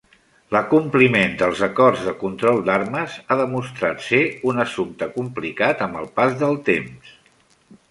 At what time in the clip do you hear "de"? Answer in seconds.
2.07-2.13